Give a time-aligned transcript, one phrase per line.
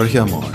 [0.00, 0.50] Horcher mal,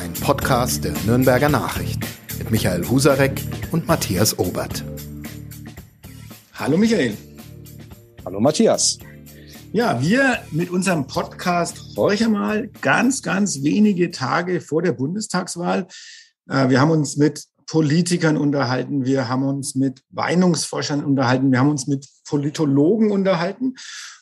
[0.00, 2.00] ein Podcast der Nürnberger Nachrichten
[2.38, 3.38] mit Michael Husarek
[3.72, 4.82] und Matthias Obert.
[6.54, 7.14] Hallo Michael.
[8.24, 8.98] Hallo Matthias.
[9.74, 15.86] Ja, wir mit unserem Podcast Horcher mal ganz, ganz wenige Tage vor der Bundestagswahl.
[16.48, 21.68] Äh, wir haben uns mit Politikern unterhalten, wir haben uns mit Weinungsforschern unterhalten, wir haben
[21.68, 23.74] uns mit Politologen unterhalten.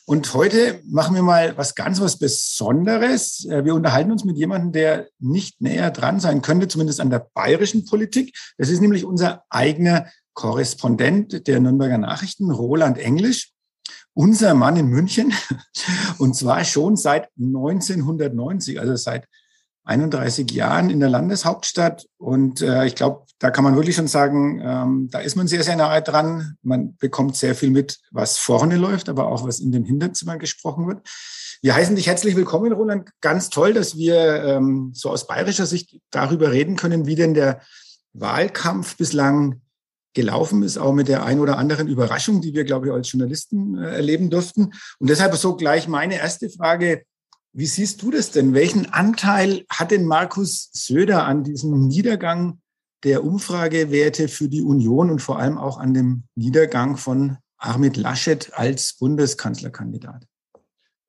[0.05, 3.45] Und heute machen wir mal was ganz was Besonderes.
[3.45, 7.27] Äh, wir unterhalten uns mit jemandem, der nicht näher dran sein könnte, zumindest an der
[7.35, 8.35] bayerischen Politik.
[8.57, 13.51] Das ist nämlich unser eigener Korrespondent der Nürnberger Nachrichten, Roland Englisch.
[14.15, 15.31] Unser Mann in München.
[16.17, 19.27] Und zwar schon seit 1990, also seit
[19.89, 22.05] 31 Jahren in der Landeshauptstadt.
[22.17, 25.63] Und äh, ich glaube, da kann man wirklich schon sagen, ähm, da ist man sehr,
[25.63, 26.57] sehr nahe dran.
[26.61, 30.87] Man bekommt sehr viel mit, was vorne läuft, aber auch was in den Hinterzimmern gesprochen
[30.87, 31.07] wird.
[31.61, 33.09] Wir heißen dich herzlich willkommen, Roland.
[33.19, 37.61] Ganz toll, dass wir ähm, so aus bayerischer Sicht darüber reden können, wie denn der
[38.13, 39.61] Wahlkampf bislang
[40.13, 43.77] gelaufen ist, auch mit der ein oder anderen Überraschung, die wir, glaube ich, als Journalisten
[43.77, 44.73] äh, erleben durften.
[44.99, 47.03] Und deshalb so gleich meine erste Frage.
[47.59, 48.53] Wie siehst du das denn?
[48.53, 52.61] Welchen Anteil hat denn Markus Söder an diesem Niedergang
[53.03, 58.53] der Umfragewerte für die Union und vor allem auch an dem Niedergang von Armin Laschet
[58.53, 60.23] als Bundeskanzlerkandidat?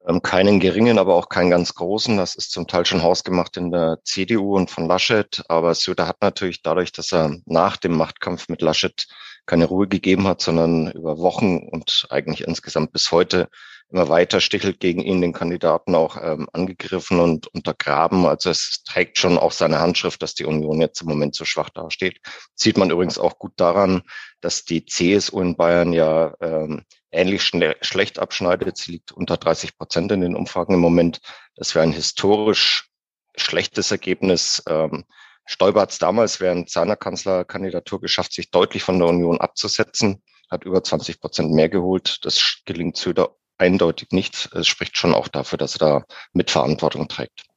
[0.04, 2.16] Ähm, keinen geringen, aber auch keinen ganz großen.
[2.16, 5.44] Das ist zum Teil schon hausgemacht in der CDU und von Laschet.
[5.48, 9.06] Aber Söder hat natürlich dadurch, dass er nach dem Machtkampf mit Laschet
[9.46, 13.48] keine Ruhe gegeben hat, sondern über Wochen und eigentlich insgesamt bis heute
[13.90, 18.26] immer weiter stichelt gegen ihn, den Kandidaten auch ähm, angegriffen und untergraben.
[18.26, 21.70] Also es trägt schon auch seine Handschrift, dass die Union jetzt im Moment so schwach
[21.70, 22.20] dasteht.
[22.54, 24.02] Sieht man übrigens auch gut daran,
[24.40, 28.76] dass die CSU in Bayern ja ähm, ähnlich schnell, schlecht abschneidet.
[28.76, 31.20] Sie liegt unter 30 Prozent in den Umfragen im Moment.
[31.56, 32.88] Das wäre ein historisch
[33.36, 34.62] schlechtes Ergebnis.
[34.68, 35.04] Ähm,
[35.46, 40.64] Stoiber hat es damals während seiner Kanzlerkandidatur geschafft, sich deutlich von der Union abzusetzen, hat
[40.64, 42.24] über 20 Prozent mehr geholt.
[42.24, 44.50] Das gelingt Söder eindeutig nicht.
[44.54, 47.49] Es spricht schon auch dafür, dass er da Mitverantwortung trägt.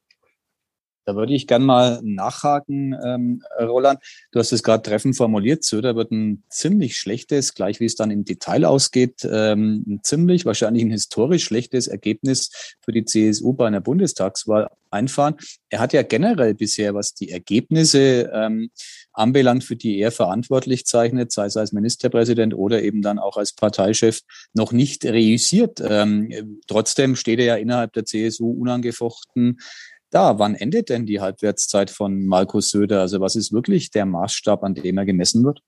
[1.06, 4.00] Da würde ich gern mal nachhaken, ähm, Roland.
[4.31, 5.64] Du hast es gerade treffend formuliert.
[5.64, 10.46] Söder wird ein ziemlich schlechtes, gleich wie es dann im Detail ausgeht, ähm, ein ziemlich,
[10.46, 15.36] wahrscheinlich ein historisch schlechtes Ergebnis für die CSU bei einer Bundestagswahl einfahren.
[15.69, 18.69] Er hat ja generell bisher, was die Ergebnisse ähm,
[19.12, 23.53] anbelangt, für die er verantwortlich zeichnet, sei es als Ministerpräsident oder eben dann auch als
[23.53, 24.22] Parteichef,
[24.53, 25.81] noch nicht reüssiert.
[25.86, 29.59] Ähm, trotzdem steht er ja innerhalb der CSU unangefochten
[30.13, 30.40] da.
[30.40, 33.01] Wann endet denn die Halbwertszeit von Markus Söder?
[33.01, 35.62] Also was ist wirklich der Maßstab, an dem er gemessen wird?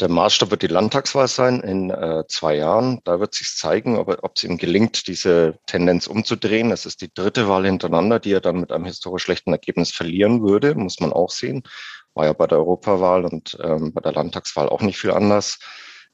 [0.00, 3.00] Der Maßstab wird die Landtagswahl sein in äh, zwei Jahren.
[3.04, 6.70] Da wird sich zeigen, ob, es ihm gelingt, diese Tendenz umzudrehen.
[6.70, 10.42] Es ist die dritte Wahl hintereinander, die er dann mit einem historisch schlechten Ergebnis verlieren
[10.42, 11.64] würde, muss man auch sehen.
[12.14, 15.58] War ja bei der Europawahl und ähm, bei der Landtagswahl auch nicht viel anders.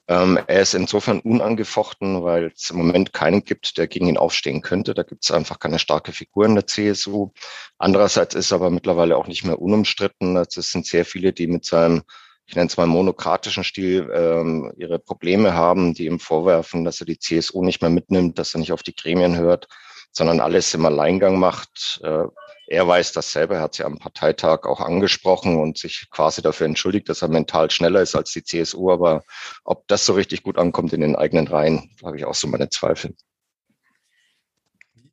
[0.08, 4.62] Ähm, er ist insofern unangefochten, weil es im Moment keinen gibt, der gegen ihn aufstehen
[4.62, 4.94] könnte.
[4.94, 7.30] Da gibt es einfach keine starke Figur in der CSU.
[7.78, 10.36] Andererseits ist er aber mittlerweile auch nicht mehr unumstritten.
[10.36, 12.02] Also es sind sehr viele, die mit seinem,
[12.46, 17.06] ich nenne es mal monokratischen Stil, ähm, ihre Probleme haben, die ihm vorwerfen, dass er
[17.06, 19.66] die CSU nicht mehr mitnimmt, dass er nicht auf die Gremien hört,
[20.16, 22.00] sondern alles im Alleingang macht.
[22.02, 22.24] Äh,
[22.68, 26.66] er weiß das selber, er hat sie am Parteitag auch angesprochen und sich quasi dafür
[26.66, 28.90] entschuldigt, dass er mental schneller ist als die CSU.
[28.90, 29.24] Aber
[29.62, 32.70] ob das so richtig gut ankommt in den eigenen Reihen, habe ich auch so meine
[32.70, 33.14] Zweifel.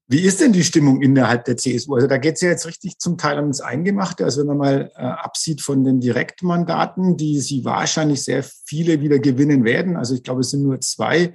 [0.08, 1.96] Wie ist denn die Stimmung innerhalb der CSU?
[1.96, 4.24] Also da geht es ja jetzt richtig zum Teil ans Eingemachte.
[4.24, 9.20] Also wenn man mal äh, absieht von den Direktmandaten, die sie wahrscheinlich sehr viele wieder
[9.20, 9.98] gewinnen werden.
[9.98, 11.34] Also ich glaube, es sind nur zwei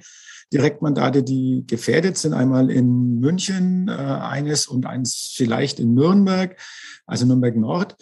[0.51, 2.33] Direktmandate, die gefährdet sind.
[2.33, 6.57] Einmal in München äh, eines und eins vielleicht in Nürnberg,
[7.05, 7.95] also Nürnberg Nord.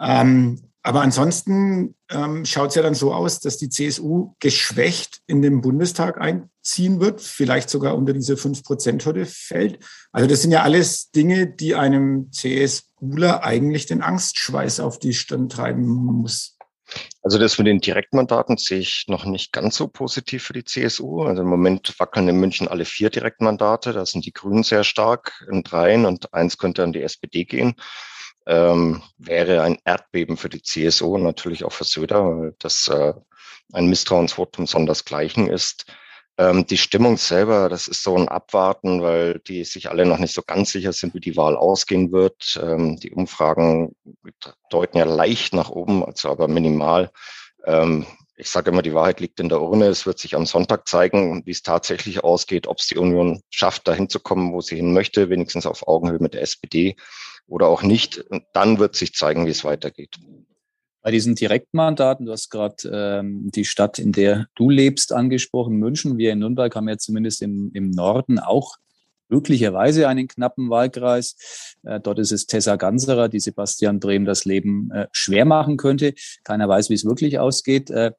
[0.00, 5.42] Ähm, aber ansonsten ähm, schaut es ja dann so aus, dass die CSU geschwächt in
[5.42, 9.84] den Bundestag einziehen wird, vielleicht sogar unter diese 5-Prozent-Hürde fällt.
[10.12, 15.48] Also das sind ja alles Dinge, die einem CSUler eigentlich den Angstschweiß auf die Stirn
[15.48, 16.57] treiben muss.
[17.22, 21.22] Also das mit den Direktmandaten sehe ich noch nicht ganz so positiv für die CSU.
[21.22, 23.92] Also im Moment wackeln in München alle vier Direktmandate.
[23.92, 27.74] Da sind die Grünen sehr stark in dreien und eins könnte an die SPD gehen.
[28.46, 33.12] Ähm, wäre ein Erdbeben für die CSU und natürlich auch für Söder, weil das äh,
[33.72, 35.84] ein Misstrauensvotum sondersgleichen ist.
[36.38, 40.32] Ähm, die Stimmung selber, das ist so ein Abwarten, weil die sich alle noch nicht
[40.32, 42.58] so ganz sicher sind, wie die Wahl ausgehen wird.
[42.62, 43.96] Ähm, die Umfragen
[44.70, 47.10] deuten ja leicht nach oben, also aber minimal.
[47.66, 48.06] Ähm,
[48.36, 49.86] ich sage immer, die Wahrheit liegt in der Urne.
[49.86, 53.88] Es wird sich am Sonntag zeigen, wie es tatsächlich ausgeht, ob es die Union schafft,
[53.88, 56.94] dahin zu kommen, wo sie hin möchte, wenigstens auf Augenhöhe mit der SPD
[57.48, 58.18] oder auch nicht.
[58.18, 60.14] Und dann wird sich zeigen, wie es weitergeht.
[61.08, 66.18] Bei diesen Direktmandaten, du hast gerade ähm, die Stadt, in der du lebst, angesprochen, München.
[66.18, 68.76] Wir in Nürnberg haben ja zumindest im, im Norden auch
[69.30, 71.76] möglicherweise einen knappen Wahlkreis.
[71.82, 76.12] Äh, dort ist es Tessa Ganserer, die Sebastian Brehm das Leben äh, schwer machen könnte.
[76.44, 77.88] Keiner weiß, wie es wirklich ausgeht.
[77.88, 78.10] Äh,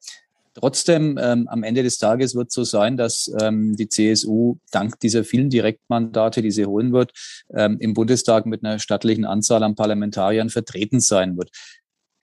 [0.56, 5.00] Trotzdem, ähm, am Ende des Tages wird es so sein, dass ähm, die CSU dank
[5.00, 7.14] dieser vielen Direktmandate, die sie holen wird,
[7.54, 11.52] ähm, im Bundestag mit einer stattlichen Anzahl an Parlamentariern vertreten sein wird.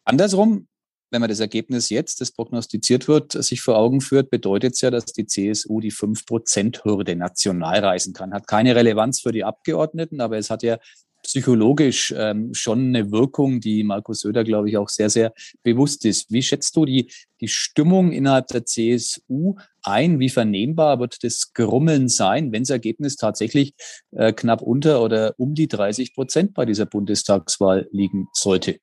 [0.07, 0.69] Andersrum,
[1.11, 4.91] wenn man das Ergebnis jetzt, das prognostiziert wird, sich vor Augen führt, bedeutet es ja,
[4.91, 8.33] dass die CSU die 5-Prozent-Hürde national reißen kann.
[8.33, 10.79] Hat keine Relevanz für die Abgeordneten, aber es hat ja
[11.25, 15.33] psychologisch ähm, schon eine Wirkung, die Markus Söder, glaube ich, auch sehr, sehr
[15.65, 16.31] bewusst ist.
[16.31, 17.11] Wie schätzt du die,
[17.41, 20.21] die Stimmung innerhalb der CSU ein?
[20.21, 23.75] Wie vernehmbar wird das Grummeln sein, wenn das Ergebnis tatsächlich
[24.13, 28.79] äh, knapp unter oder um die 30 Prozent bei dieser Bundestagswahl liegen sollte?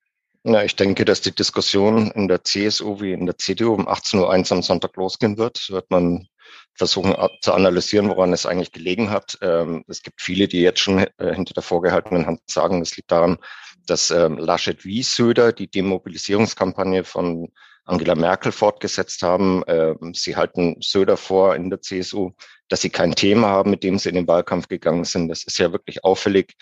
[0.45, 4.17] Ja, ich denke, dass die Diskussion in der CSU wie in der CDU um 18.01
[4.19, 5.69] Uhr am Sonntag losgehen wird.
[5.69, 6.27] Wird man
[6.75, 9.37] versuchen zu analysieren, woran es eigentlich gelegen hat.
[9.41, 13.09] Ähm, es gibt viele, die jetzt schon äh, hinter der vorgehaltenen Hand sagen, es liegt
[13.11, 13.37] daran,
[13.85, 17.49] dass ähm, Laschet wie Söder die Demobilisierungskampagne von
[17.85, 19.63] Angela Merkel fortgesetzt haben.
[19.67, 22.31] Ähm, sie halten Söder vor in der CSU,
[22.67, 25.29] dass sie kein Thema haben, mit dem sie in den Wahlkampf gegangen sind.
[25.29, 26.57] Das ist ja wirklich auffällig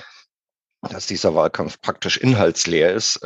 [0.89, 3.23] dass dieser Wahlkampf praktisch inhaltsleer ist.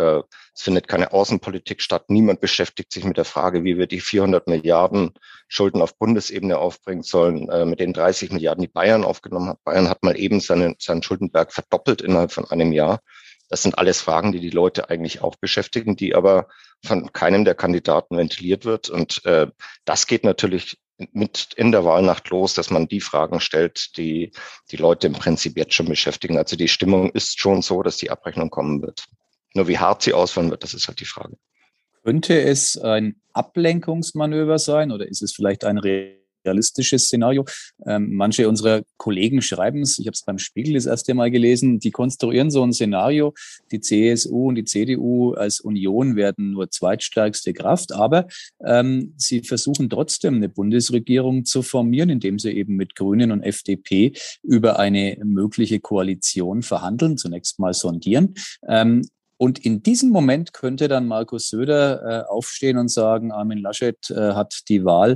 [0.55, 2.05] Es findet keine Außenpolitik statt.
[2.07, 5.11] Niemand beschäftigt sich mit der Frage, wie wir die 400 Milliarden
[5.49, 9.63] Schulden auf Bundesebene aufbringen sollen, äh, mit den 30 Milliarden, die Bayern aufgenommen hat.
[9.65, 13.01] Bayern hat mal eben seinen, seinen Schuldenberg verdoppelt innerhalb von einem Jahr.
[13.49, 16.47] Das sind alles Fragen, die die Leute eigentlich auch beschäftigen, die aber
[16.83, 18.89] von keinem der Kandidaten ventiliert wird.
[18.89, 19.47] Und äh,
[19.83, 20.77] das geht natürlich
[21.11, 24.31] mit in der Wahlnacht los, dass man die Fragen stellt, die
[24.71, 26.37] die Leute im Prinzip jetzt schon beschäftigen.
[26.37, 29.05] Also die Stimmung ist schon so, dass die Abrechnung kommen wird.
[29.55, 31.37] Nur wie hart sie ausfallen wird, das ist halt die Frage.
[32.03, 37.45] Könnte es ein Ablenkungsmanöver sein oder ist es vielleicht ein realistisches Szenario.
[37.85, 41.79] Ähm, manche unserer Kollegen schreiben es, ich habe es beim Spiegel das erste Mal gelesen,
[41.79, 43.33] die konstruieren so ein Szenario,
[43.71, 48.27] die CSU und die CDU als Union werden nur zweitstärkste Kraft, aber
[48.63, 54.13] ähm, sie versuchen trotzdem eine Bundesregierung zu formieren, indem sie eben mit Grünen und FDP
[54.43, 58.35] über eine mögliche Koalition verhandeln, zunächst mal sondieren.
[58.67, 59.01] Ähm,
[59.37, 64.33] und in diesem Moment könnte dann Markus Söder äh, aufstehen und sagen, Armin Laschet äh,
[64.33, 65.15] hat die Wahl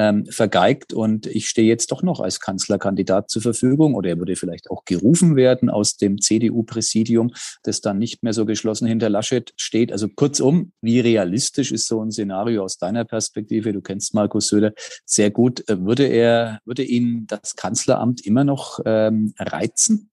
[0.00, 4.34] ähm, vergeigt und ich stehe jetzt doch noch als Kanzlerkandidat zur Verfügung oder er würde
[4.34, 7.32] vielleicht auch gerufen werden aus dem CDU-Präsidium,
[7.64, 9.92] das dann nicht mehr so geschlossen hinter Laschet steht.
[9.92, 13.74] Also kurzum, wie realistisch ist so ein Szenario aus deiner Perspektive?
[13.74, 14.72] Du kennst Markus Söder
[15.04, 15.68] sehr gut.
[15.68, 20.10] Äh, würde er, würde ihn das Kanzleramt immer noch ähm, reizen?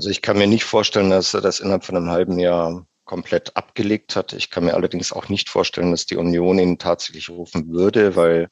[0.00, 3.54] Also ich kann mir nicht vorstellen, dass er das innerhalb von einem halben Jahr komplett
[3.54, 4.32] abgelegt hat.
[4.32, 8.48] Ich kann mir allerdings auch nicht vorstellen, dass die Union ihn tatsächlich rufen würde, weil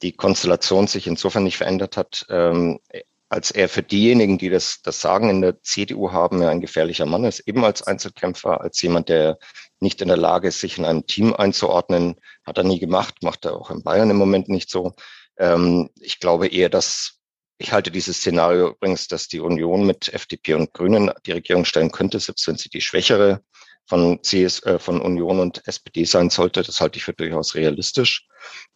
[0.00, 2.80] die Konstellation sich insofern nicht verändert hat, ähm,
[3.28, 7.04] als er für diejenigen, die das, das Sagen in der CDU haben, ja ein gefährlicher
[7.04, 9.36] Mann ist, eben als Einzelkämpfer, als jemand, der
[9.80, 12.16] nicht in der Lage ist, sich in einem Team einzuordnen,
[12.46, 14.94] hat er nie gemacht, macht er auch in Bayern im Moment nicht so.
[15.36, 17.15] Ähm, ich glaube eher, dass
[17.58, 21.90] ich halte dieses Szenario übrigens, dass die Union mit FDP und Grünen die Regierung stellen
[21.90, 23.40] könnte, selbst wenn sie die schwächere
[23.88, 26.62] von CS, äh, von Union und SPD sein sollte.
[26.62, 28.26] Das halte ich für durchaus realistisch.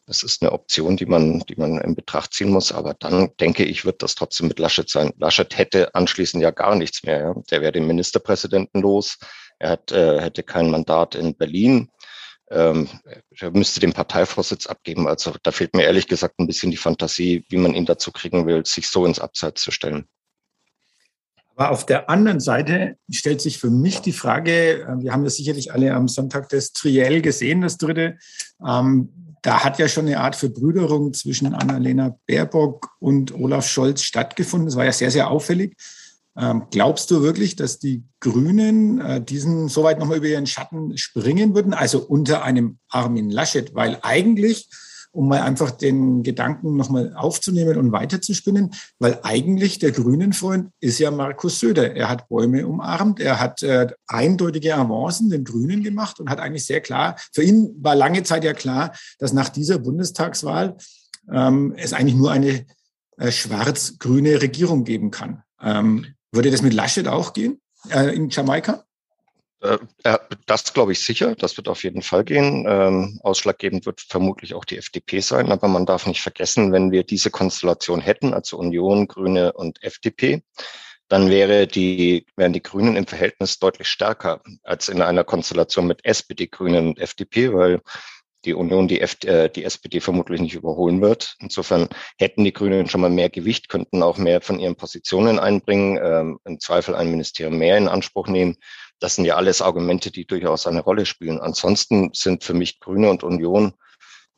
[0.06, 2.72] Das ist eine Option, die man, die man in Betracht ziehen muss.
[2.72, 5.12] Aber dann denke ich, wird das trotzdem mit Laschet sein.
[5.18, 7.18] Laschet hätte anschließend ja gar nichts mehr.
[7.18, 7.34] Ja.
[7.50, 9.18] Der wäre den Ministerpräsidenten los.
[9.58, 11.90] Er hat, äh, hätte kein Mandat in Berlin.
[12.50, 12.88] Ähm,
[13.38, 15.06] er müsste den Parteivorsitz abgeben.
[15.06, 18.46] Also da fehlt mir ehrlich gesagt ein bisschen die Fantasie, wie man ihn dazu kriegen
[18.46, 20.06] will, sich so ins Abseits zu stellen.
[21.54, 25.36] Aber auf der anderen Seite stellt sich für mich die Frage, äh, wir haben das
[25.36, 28.18] sicherlich alle am Sonntag das Triell gesehen, das dritte.
[28.66, 34.66] Ähm, da hat ja schon eine Art Verbrüderung zwischen Annalena Baerbock und Olaf Scholz stattgefunden.
[34.66, 35.76] Das war ja sehr, sehr auffällig.
[36.36, 41.54] Ähm, glaubst du wirklich, dass die Grünen äh, diesen soweit nochmal über ihren Schatten springen
[41.54, 43.74] würden, also unter einem Armin Laschet?
[43.74, 44.68] Weil eigentlich
[45.12, 51.10] um mal einfach den Gedanken nochmal aufzunehmen und weiterzuspinnen, weil eigentlich der Grünen-Freund ist ja
[51.10, 51.96] Markus Söder.
[51.96, 56.64] Er hat Bäume umarmt, er hat äh, eindeutige Avancen den Grünen gemacht und hat eigentlich
[56.64, 60.76] sehr klar, für ihn war lange Zeit ja klar, dass nach dieser Bundestagswahl
[61.30, 62.66] ähm, es eigentlich nur eine
[63.16, 65.42] äh, schwarz-grüne Regierung geben kann.
[65.60, 67.60] Ähm, würde das mit Laschet auch gehen
[67.90, 68.84] äh, in Jamaika?
[69.62, 71.34] Äh, äh, das glaube ich sicher.
[71.34, 72.66] Das wird auf jeden Fall gehen.
[72.68, 75.52] Ähm, ausschlaggebend wird vermutlich auch die FDP sein.
[75.52, 80.42] Aber man darf nicht vergessen, wenn wir diese Konstellation hätten, also Union, Grüne und FDP,
[81.08, 86.04] dann wäre die, wären die Grünen im Verhältnis deutlich stärker als in einer Konstellation mit
[86.04, 87.80] SPD, Grünen und FDP, weil
[88.44, 91.36] die Union die, F äh, die SPD vermutlich nicht überholen wird.
[91.40, 95.98] Insofern hätten die Grünen schon mal mehr Gewicht, könnten auch mehr von ihren Positionen einbringen,
[96.02, 98.56] ähm, im Zweifel ein Ministerium mehr in Anspruch nehmen.
[98.98, 101.40] Das sind ja alles Argumente, die durchaus eine Rolle spielen.
[101.40, 103.72] Ansonsten sind für mich Grüne und Union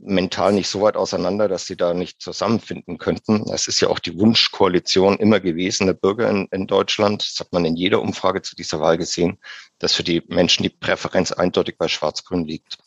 [0.02, 3.48] mental nicht so weit auseinander, dass sie da nicht zusammenfinden könnten.
[3.52, 7.22] Es ist ja auch die Wunschkoalition immer gewesen der Bürger in, in, Deutschland.
[7.22, 9.38] Das hat man in jeder Umfrage zu dieser Wahl gesehen,
[9.78, 12.78] dass für die Menschen die Präferenz eindeutig bei Schwarz-Grün liegt.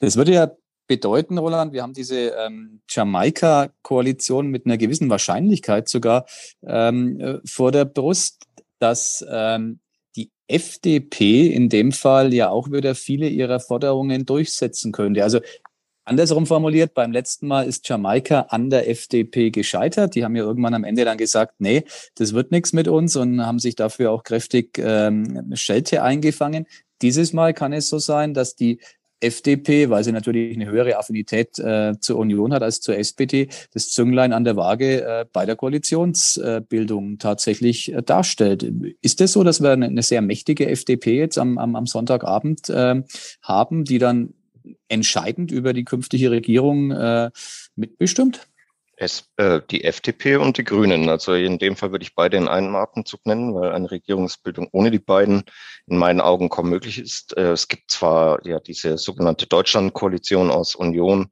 [0.00, 0.50] Das würde ja
[0.86, 6.26] bedeuten, Roland, wir haben diese ähm, Jamaika-Koalition mit einer gewissen Wahrscheinlichkeit sogar
[6.66, 8.42] ähm, äh, vor der Brust,
[8.80, 9.78] dass ähm,
[10.50, 15.22] FDP in dem Fall ja auch wieder viele ihrer Forderungen durchsetzen könnte.
[15.22, 15.40] Also
[16.04, 20.16] andersrum formuliert, beim letzten Mal ist Jamaika an der FDP gescheitert.
[20.16, 21.84] Die haben ja irgendwann am Ende dann gesagt, nee,
[22.16, 26.66] das wird nichts mit uns und haben sich dafür auch kräftig ähm, Schelte eingefangen.
[27.00, 28.80] Dieses Mal kann es so sein, dass die
[29.20, 33.90] FDP, weil sie natürlich eine höhere Affinität äh, zur Union hat als zur SPD, das
[33.90, 38.62] Zünglein an der Waage äh, bei der Koalitionsbildung tatsächlich äh, darstellt.
[38.62, 41.86] Ist es das so, dass wir eine, eine, sehr mächtige FDP jetzt am, am, am
[41.86, 43.02] Sonntagabend äh,
[43.42, 44.34] haben, die dann
[44.88, 47.30] entscheidend über die künftige Regierung äh,
[47.76, 48.46] mitbestimmt?
[49.02, 51.08] Es, äh, die FDP und die Grünen.
[51.08, 54.90] Also in dem Fall würde ich beide in einem Atemzug nennen, weil eine Regierungsbildung ohne
[54.90, 55.44] die beiden
[55.86, 57.34] in meinen Augen kaum möglich ist.
[57.34, 61.30] Äh, es gibt zwar ja diese sogenannte Deutschlandkoalition aus Union,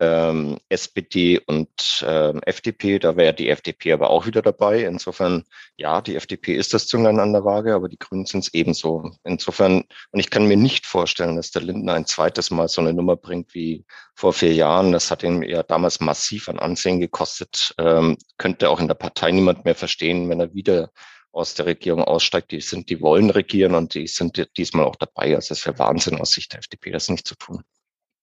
[0.00, 2.98] ähm, SPD und ähm, FDP.
[2.98, 4.84] Da wäre die FDP aber auch wieder dabei.
[4.84, 5.44] Insofern,
[5.76, 9.10] ja, die FDP ist das Zünglein an der Waage, aber die Grünen sind es ebenso.
[9.24, 12.94] Insofern, und ich kann mir nicht vorstellen, dass der Lindner ein zweites Mal so eine
[12.94, 14.92] Nummer bringt wie vor vier Jahren.
[14.92, 17.74] Das hat ihm ja damals massiv an Ansehen gekostet.
[17.78, 20.90] Ähm, könnte auch in der Partei niemand mehr verstehen, wenn er wieder
[21.32, 22.52] aus der Regierung aussteigt.
[22.52, 25.34] Die sind, die wollen regieren und die sind diesmal auch dabei.
[25.34, 27.62] Also es wäre Wahnsinn aus Sicht der FDP, das nicht zu tun.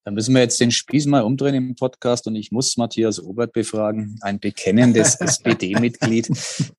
[0.06, 3.54] Dann müssen wir jetzt den Spieß mal umdrehen im Podcast und ich muss Matthias Obert
[3.54, 6.30] befragen, ein bekennendes SPD-Mitglied,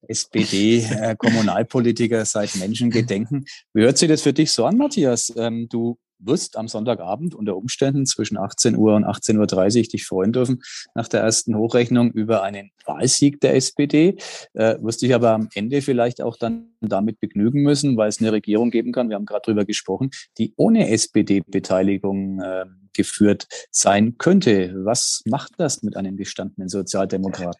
[0.06, 3.44] SPD-Kommunalpolitiker seit Menschengedenken.
[3.74, 5.34] Wie hört sich das für dich so an, Matthias?
[5.36, 10.32] Ähm, du wirst am Sonntagabend unter Umständen zwischen 18 Uhr und 18.30 Uhr dich freuen
[10.32, 10.62] dürfen
[10.94, 14.16] nach der ersten Hochrechnung über einen Wahlsieg der SPD.
[14.54, 18.32] Äh, wirst dich aber am Ende vielleicht auch dann damit begnügen müssen, weil es eine
[18.32, 24.72] Regierung geben kann, wir haben gerade drüber gesprochen, die ohne SPD-Beteiligung äh, geführt sein könnte.
[24.84, 27.56] Was macht das mit einem gestandenen Sozialdemokrat?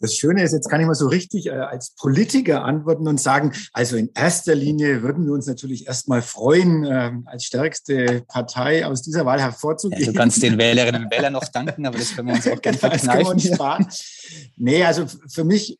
[0.00, 3.52] Das Schöne ist, jetzt kann ich mal so richtig äh, als Politiker antworten und sagen,
[3.72, 9.02] also in erster Linie würden wir uns natürlich erstmal freuen, äh, als stärkste Partei aus
[9.02, 10.00] dieser Wahl hervorzugehen.
[10.00, 12.62] Ja, du kannst den Wählerinnen und Wählern noch danken, aber das können wir uns auch
[12.62, 13.36] gerne verkneifen.
[13.36, 13.86] Das sparen.
[14.56, 15.78] Nee, also für mich,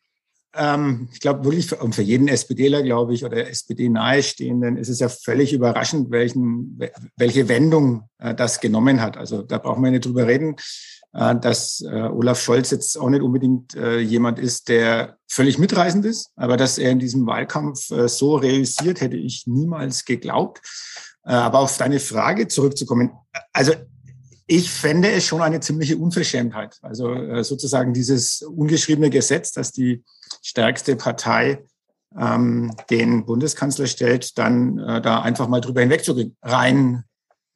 [0.55, 4.99] ähm, ich glaube wirklich, für, und für jeden SPDler, glaube ich, oder SPD-Nahestehenden ist es
[4.99, 6.79] ja völlig überraschend, welchen,
[7.17, 9.17] welche Wendung äh, das genommen hat.
[9.17, 10.57] Also da brauchen wir nicht drüber reden.
[11.13, 16.05] Äh, dass äh, Olaf Scholz jetzt auch nicht unbedingt äh, jemand ist, der völlig mitreißend
[16.05, 16.31] ist.
[16.35, 20.61] Aber dass er in diesem Wahlkampf so realisiert, hätte ich niemals geglaubt.
[21.23, 23.11] aber auf deine Frage zurückzukommen.
[23.53, 23.73] Also
[24.47, 26.77] ich fände es schon eine ziemliche Unverschämtheit.
[26.81, 30.03] Also sozusagen dieses ungeschriebene Gesetz, dass die
[30.41, 31.63] stärkste Partei
[32.17, 36.35] ähm, den Bundeskanzler stellt, dann äh, da einfach mal drüber hinwegzugehen.
[36.41, 37.03] Rein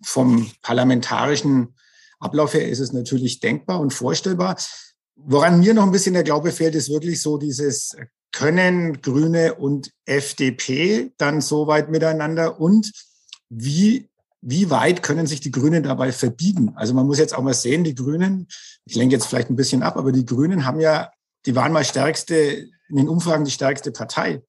[0.01, 1.75] vom parlamentarischen
[2.25, 4.58] Ablauf her ist es natürlich denkbar und vorstellbar.
[5.15, 7.96] Woran mir noch ein bisschen der Glaube fehlt, ist wirklich so dieses
[8.32, 12.91] können Grüne und FDP dann so weit miteinander und
[13.50, 14.10] wie,
[14.41, 16.74] wie weit können sich die Grünen dabei verbiegen?
[16.75, 18.48] Also man muss jetzt auch mal sehen, die Grünen,
[18.84, 21.12] ich lenke jetzt vielleicht ein bisschen ab, aber die Grünen haben ja,
[21.46, 22.36] die waren mal stärkste,
[22.89, 24.41] in den Umfragen die stärkste Partei.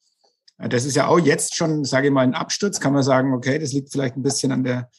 [0.59, 2.81] Das ist ja auch jetzt schon, sage ich mal, ein Absturz.
[2.81, 4.91] Kann man sagen, okay, das liegt vielleicht ein bisschen an der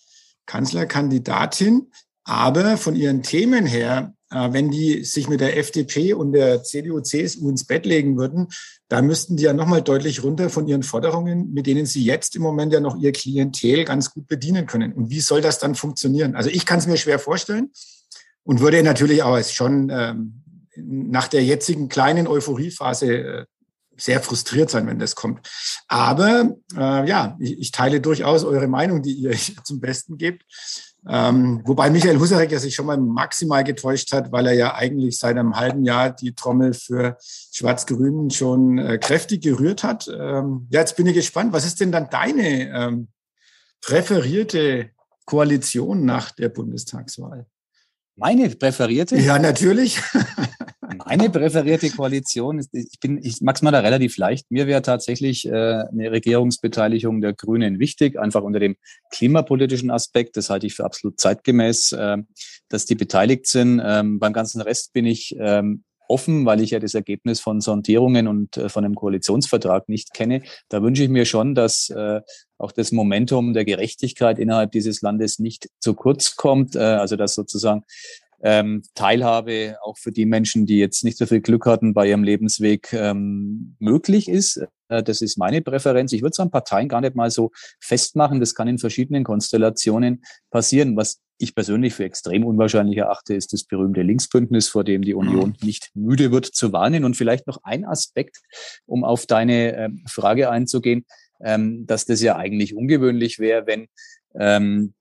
[0.46, 1.92] Kanzlerkandidatin.
[2.28, 7.00] Aber von ihren Themen her, äh, wenn die sich mit der FDP und der CDU,
[7.00, 8.50] CSU ins Bett legen würden,
[8.90, 12.42] da müssten die ja nochmal deutlich runter von ihren Forderungen, mit denen sie jetzt im
[12.42, 14.92] Moment ja noch ihr Klientel ganz gut bedienen können.
[14.92, 16.36] Und wie soll das dann funktionieren?
[16.36, 17.72] Also ich kann es mir schwer vorstellen
[18.44, 20.44] und würde natürlich auch schon ähm,
[20.76, 23.46] nach der jetzigen kleinen Euphoriephase äh,
[23.96, 25.48] sehr frustriert sein, wenn das kommt.
[25.88, 29.32] Aber äh, ja, ich, ich teile durchaus eure Meinung, die ihr
[29.64, 30.44] zum Besten gebt.
[31.10, 35.18] Ähm, wobei Michael Husarek ja sich schon mal maximal getäuscht hat, weil er ja eigentlich
[35.18, 40.08] seit einem halben Jahr die Trommel für Schwarz-Grün schon äh, kräftig gerührt hat.
[40.08, 41.54] Ähm, ja, jetzt bin ich gespannt.
[41.54, 43.08] Was ist denn dann deine ähm,
[43.82, 44.90] präferierte
[45.26, 47.46] Koalition nach der Bundestagswahl?
[48.16, 49.18] Meine präferierte?
[49.18, 50.02] Ja, natürlich.
[51.10, 54.52] Meine präferierte Koalition ist, ich bin, ich mag's mal da relativ leicht.
[54.52, 58.76] Mir wäre tatsächlich äh, eine Regierungsbeteiligung der Grünen wichtig, einfach unter dem
[59.12, 60.36] klimapolitischen Aspekt.
[60.36, 62.18] Das halte ich für absolut zeitgemäß, äh,
[62.68, 63.82] dass die beteiligt sind.
[63.84, 68.28] Ähm, beim ganzen Rest bin ich ähm, offen, weil ich ja das Ergebnis von Sondierungen
[68.28, 70.42] und äh, von einem Koalitionsvertrag nicht kenne.
[70.68, 72.22] Da wünsche ich mir schon, dass äh,
[72.58, 76.76] auch das Momentum der Gerechtigkeit innerhalb dieses Landes nicht zu kurz kommt.
[76.76, 77.84] Äh, also dass sozusagen
[78.42, 82.24] ähm, Teilhabe auch für die Menschen, die jetzt nicht so viel Glück hatten bei ihrem
[82.24, 84.62] Lebensweg, ähm, möglich ist.
[84.90, 86.14] Äh, das ist meine Präferenz.
[86.14, 88.40] Ich würde es an Parteien gar nicht mal so festmachen.
[88.40, 90.96] Das kann in verschiedenen Konstellationen passieren.
[90.96, 95.20] Was ich persönlich für extrem unwahrscheinlich erachte, ist das berühmte Linksbündnis, vor dem die mhm.
[95.20, 97.06] Union nicht müde wird zu warnen.
[97.06, 98.38] Und vielleicht noch ein Aspekt,
[98.86, 101.06] um auf deine äh, Frage einzugehen,
[101.44, 103.88] ähm, dass das ja eigentlich ungewöhnlich wäre, wenn
[104.40, 104.94] ähm,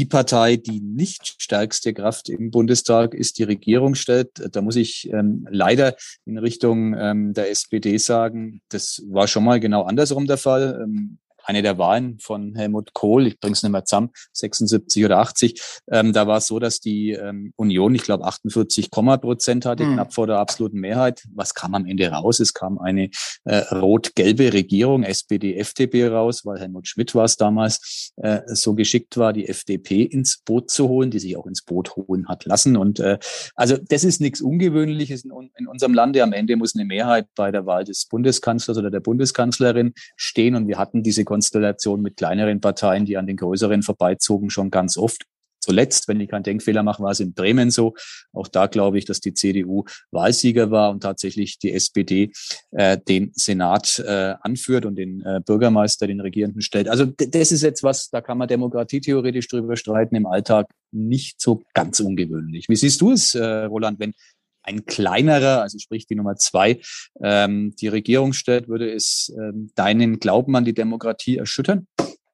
[0.00, 4.30] die Partei, die nicht stärkste Kraft im Bundestag ist, die Regierung stellt.
[4.50, 9.60] Da muss ich ähm, leider in Richtung ähm, der SPD sagen, das war schon mal
[9.60, 10.80] genau andersrum der Fall.
[10.82, 11.18] Ähm,
[11.50, 15.60] eine der Wahlen von Helmut Kohl, ich bringe es nicht mehr zusammen, 76 oder 80,
[15.90, 19.94] ähm, da war es so, dass die ähm, Union, ich glaube 48, Prozent hatte, mhm.
[19.94, 21.24] knapp vor der absoluten Mehrheit.
[21.34, 22.38] Was kam am Ende raus?
[22.38, 23.10] Es kam eine
[23.44, 29.16] äh, rot-gelbe Regierung, SPD, FDP raus, weil Helmut Schmidt war es damals, äh, so geschickt
[29.16, 32.76] war, die FDP ins Boot zu holen, die sich auch ins Boot holen hat lassen.
[32.76, 33.18] Und äh,
[33.56, 36.22] also das ist nichts Ungewöhnliches in, in unserem Lande.
[36.22, 40.54] Am Ende muss eine Mehrheit bei der Wahl des Bundeskanzlers oder der Bundeskanzlerin stehen.
[40.54, 44.98] Und wir hatten diese Konstellation mit kleineren Parteien, die an den größeren vorbeizogen, schon ganz
[44.98, 45.24] oft.
[45.62, 47.94] Zuletzt, wenn ich keinen Denkfehler mache, war es in Bremen so.
[48.32, 52.32] Auch da glaube ich, dass die CDU Wahlsieger war und tatsächlich die SPD
[52.72, 56.88] äh, den Senat äh, anführt und den äh, Bürgermeister, den Regierenden stellt.
[56.88, 61.40] Also das ist jetzt was, da kann man Demokratie theoretisch drüber streiten, im Alltag nicht
[61.40, 62.68] so ganz ungewöhnlich.
[62.68, 64.14] Wie siehst du es, äh, Roland, wenn
[64.62, 66.80] ein kleinerer, also sprich die Nummer zwei,
[67.22, 71.86] ähm, die Regierung stellt, würde es ähm, deinen Glauben an die Demokratie erschüttern?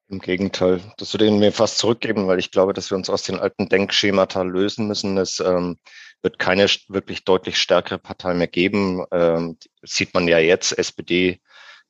[0.09, 3.23] Im Gegenteil, das würde ich mir fast zurückgeben, weil ich glaube, dass wir uns aus
[3.23, 5.17] den alten Denkschemata lösen müssen.
[5.17, 5.77] Es ähm,
[6.21, 9.03] wird keine wirklich deutlich stärkere Partei mehr geben.
[9.11, 11.41] Ähm, sieht man ja jetzt, SPD,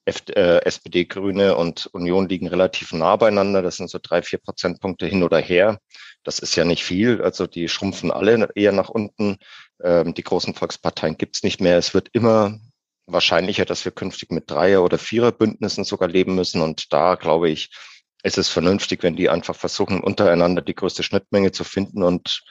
[0.06, 3.62] F, äh, SPD, Grüne und Union liegen relativ nah beieinander.
[3.62, 5.80] Das sind so drei, vier Prozentpunkte hin oder her.
[6.23, 7.21] Das ist ja nicht viel.
[7.21, 9.38] Also die schrumpfen alle eher nach unten.
[9.84, 11.78] Ähm, die großen Volksparteien gibt's nicht mehr.
[11.78, 12.60] Es wird immer
[13.06, 16.62] wahrscheinlicher, dass wir künftig mit Dreier- oder Vierer-Bündnissen sogar leben müssen.
[16.62, 17.70] Und da, glaube ich,
[18.24, 22.04] ist es vernünftig, wenn die einfach versuchen, untereinander die größte Schnittmenge zu finden.
[22.04, 22.44] Und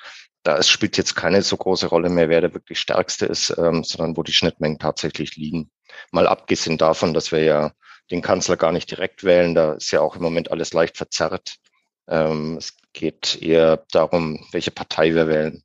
[0.42, 3.84] da es spielt jetzt keine so große Rolle mehr, wer der wirklich stärkste ist, ähm,
[3.84, 5.70] sondern wo die Schnittmengen tatsächlich liegen.
[6.12, 7.72] Mal abgesehen davon, dass wir ja
[8.10, 11.56] den Kanzler gar nicht direkt wählen, da ist ja auch im Moment alles leicht verzerrt.
[12.08, 15.64] Ähm, es geht eher darum, welche Partei wir wählen.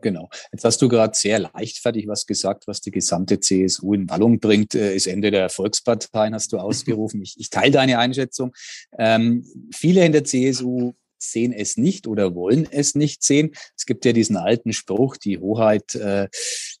[0.00, 0.28] Genau.
[0.52, 4.74] Jetzt hast du gerade sehr leichtfertig was gesagt, was die gesamte CSU in Wallung bringt.
[4.74, 7.22] Äh, ist Ende der Volksparteien, hast du ausgerufen.
[7.22, 8.52] Ich, ich teile deine Einschätzung.
[8.98, 13.52] Ähm, viele in der CSU sehen es nicht oder wollen es nicht sehen.
[13.76, 16.28] Es gibt ja diesen alten Spruch, die Hoheit äh,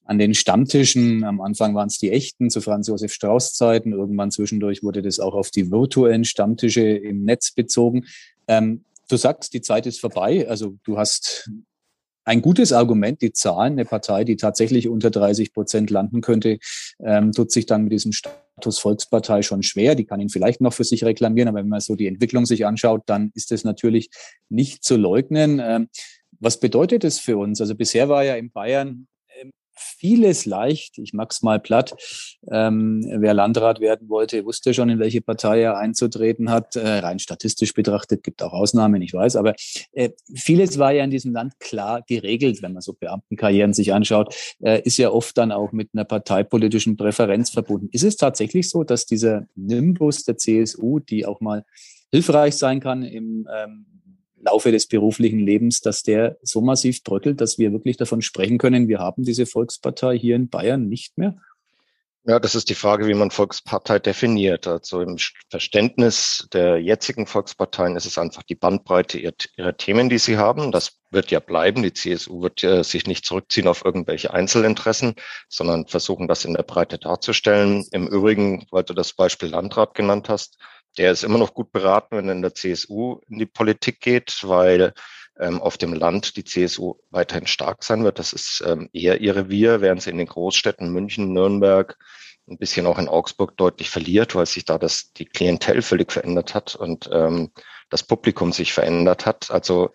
[0.04, 1.24] an den Stammtischen.
[1.24, 3.92] Am Anfang waren es die echten zu Franz Josef Strauß Zeiten.
[3.92, 8.06] Irgendwann zwischendurch wurde das auch auf die virtuellen Stammtische im Netz bezogen.
[8.48, 10.48] Ähm, du sagst, die Zeit ist vorbei.
[10.48, 11.50] Also du hast
[12.24, 13.72] ein gutes Argument, die Zahlen.
[13.72, 16.58] Eine Partei, die tatsächlich unter 30 Prozent landen könnte,
[17.02, 19.94] ähm, tut sich dann mit diesem Status Volkspartei schon schwer.
[19.94, 22.66] Die kann ihn vielleicht noch für sich reklamieren, aber wenn man so die Entwicklung sich
[22.66, 24.10] anschaut, dann ist das natürlich
[24.48, 25.60] nicht zu leugnen.
[25.62, 25.88] Ähm,
[26.38, 27.60] was bedeutet das für uns?
[27.60, 29.06] Also bisher war ja in Bayern
[29.80, 30.98] vieles leicht.
[30.98, 31.94] Ich mag's mal platt.
[32.50, 36.76] Ähm, wer Landrat werden wollte, wusste schon, in welche Partei er einzutreten hat.
[36.76, 39.36] Äh, rein statistisch betrachtet gibt auch Ausnahmen, ich weiß.
[39.36, 39.54] Aber
[39.92, 44.34] äh, vieles war ja in diesem Land klar geregelt, wenn man so Beamtenkarrieren sich anschaut,
[44.60, 47.88] äh, ist ja oft dann auch mit einer parteipolitischen Präferenz verbunden.
[47.92, 51.64] Ist es tatsächlich so, dass dieser Nimbus der CSU, die auch mal
[52.10, 53.86] hilfreich sein kann im ähm,
[54.40, 58.88] Laufe des beruflichen Lebens, dass der so massiv bröckelt, dass wir wirklich davon sprechen können,
[58.88, 61.36] wir haben diese Volkspartei hier in Bayern nicht mehr?
[62.24, 64.66] Ja, das ist die Frage, wie man Volkspartei definiert.
[64.66, 65.16] Also im
[65.48, 70.70] Verständnis der jetzigen Volksparteien ist es einfach die Bandbreite ihrer, Themen, die sie haben.
[70.70, 71.82] Das wird ja bleiben.
[71.82, 75.14] Die CSU wird ja sich nicht zurückziehen auf irgendwelche Einzelinteressen,
[75.48, 77.86] sondern versuchen, das in der Breite darzustellen.
[77.90, 80.58] Im Übrigen, weil du das Beispiel Landrat genannt hast,
[80.98, 84.40] der ist immer noch gut beraten, wenn er in der CSU in die Politik geht,
[84.42, 84.92] weil
[85.38, 88.18] ähm, auf dem Land die CSU weiterhin stark sein wird.
[88.18, 91.96] Das ist ähm, eher ihr Revier, während sie in den Großstädten München, Nürnberg,
[92.48, 96.54] ein bisschen auch in Augsburg deutlich verliert, weil sich da das, die Klientel völlig verändert
[96.54, 97.50] hat und ähm,
[97.88, 99.50] das Publikum sich verändert hat.
[99.50, 99.90] Also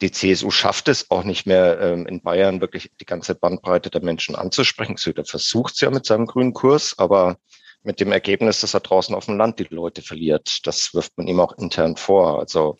[0.00, 4.02] die CSU schafft es auch nicht mehr ähm, in Bayern wirklich die ganze Bandbreite der
[4.02, 4.96] Menschen anzusprechen.
[4.96, 7.38] Söder versucht es ja mit seinem grünen Kurs, aber
[7.82, 10.66] mit dem Ergebnis, dass er draußen auf dem Land die Leute verliert.
[10.66, 12.38] Das wirft man ihm auch intern vor.
[12.38, 12.78] Also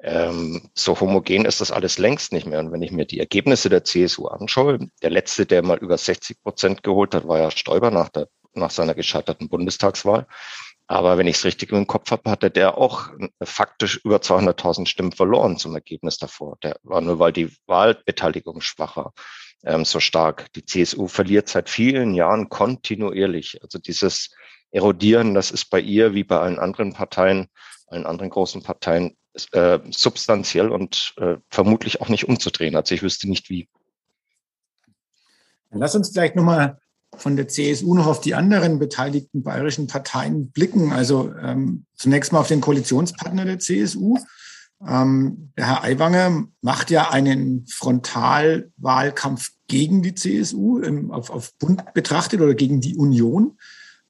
[0.00, 2.60] ähm, so homogen ist das alles längst nicht mehr.
[2.60, 6.42] Und wenn ich mir die Ergebnisse der CSU anschaue, der letzte, der mal über 60
[6.42, 10.26] Prozent geholt hat, war ja Stoiber nach, der, nach seiner gescheiterten Bundestagswahl.
[10.90, 13.10] Aber wenn ich es richtig im Kopf habe, hatte der auch
[13.42, 16.56] faktisch über 200.000 Stimmen verloren zum Ergebnis davor.
[16.62, 19.12] Der war nur, weil die Wahlbeteiligung schwach war,
[19.64, 20.52] ähm, so stark.
[20.52, 23.60] Die CSU verliert seit vielen Jahren kontinuierlich.
[23.62, 24.30] Also dieses
[24.70, 27.48] Erodieren, das ist bei ihr wie bei allen anderen Parteien,
[27.86, 29.16] allen anderen großen Parteien
[29.52, 32.76] äh, substanziell und äh, vermutlich auch nicht umzudrehen.
[32.76, 33.68] Also ich wüsste nicht wie.
[35.70, 36.78] Lass uns vielleicht nochmal
[37.16, 40.92] von der CSU noch auf die anderen beteiligten bayerischen Parteien blicken.
[40.92, 44.18] Also ähm, zunächst mal auf den Koalitionspartner der CSU.
[44.86, 51.92] Ähm, der Herr Aiwanger macht ja einen Frontalwahlkampf gegen die CSU im, auf, auf Bund
[51.94, 53.58] betrachtet oder gegen die Union.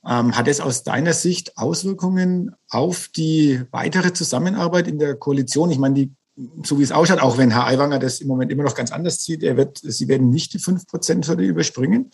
[0.07, 5.71] Ähm, hat es aus deiner Sicht Auswirkungen auf die weitere Zusammenarbeit in der Koalition?
[5.71, 6.13] Ich meine, die
[6.62, 9.24] so wie es ausschaut, auch wenn Herr Aiwanger das im Moment immer noch ganz anders
[9.24, 12.11] sieht, er wird, Sie werden nicht die 5%-Hürde überspringen.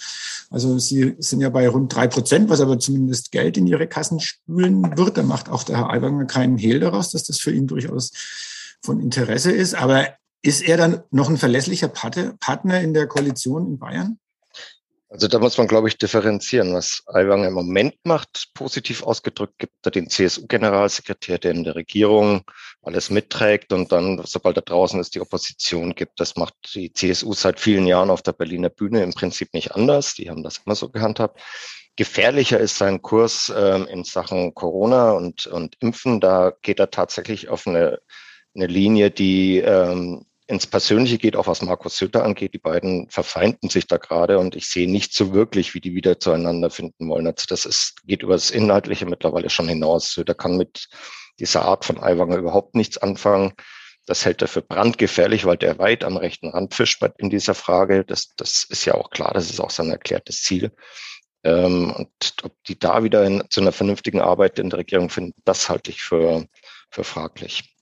[0.50, 4.20] Also Sie sind ja bei rund drei Prozent, was aber zumindest Geld in Ihre Kassen
[4.20, 5.18] spülen wird.
[5.18, 8.12] Da macht auch der Herr Aiwanger keinen Hehl daraus, dass das für ihn durchaus
[8.82, 9.74] von Interesse ist.
[9.74, 10.08] Aber
[10.42, 14.18] ist er dann noch ein verlässlicher Partner in der Koalition in Bayern?
[15.14, 16.74] Also da muss man, glaube ich, differenzieren.
[16.74, 22.42] Was Aiwanger im Moment macht, positiv ausgedrückt, gibt er den CSU-Generalsekretär, der in der Regierung
[22.82, 26.18] alles mitträgt und dann, sobald er draußen ist, die Opposition gibt.
[26.18, 30.14] Das macht die CSU seit vielen Jahren auf der Berliner Bühne im Prinzip nicht anders.
[30.14, 31.40] Die haben das immer so gehandhabt.
[31.94, 36.20] Gefährlicher ist sein Kurs ähm, in Sachen Corona und, und Impfen.
[36.20, 38.00] Da geht er tatsächlich auf eine,
[38.56, 42.54] eine Linie, die ähm, ins Persönliche geht, auch was Markus Söder angeht.
[42.54, 46.20] Die beiden verfeinden sich da gerade und ich sehe nicht so wirklich, wie die wieder
[46.20, 47.26] zueinander finden wollen.
[47.26, 50.12] Also das ist, geht über das Inhaltliche mittlerweile schon hinaus.
[50.12, 50.88] Söder kann mit
[51.38, 53.54] dieser Art von Aiwanger überhaupt nichts anfangen.
[54.06, 58.04] Das hält er für brandgefährlich, weil der weit am rechten Rand fischt in dieser Frage.
[58.04, 60.72] Das, das ist ja auch klar, das ist auch sein erklärtes Ziel.
[61.42, 62.10] Ähm, und
[62.42, 65.90] ob die da wieder in, zu einer vernünftigen Arbeit in der Regierung finden, das halte
[65.90, 66.46] ich für,
[66.90, 67.73] für fraglich.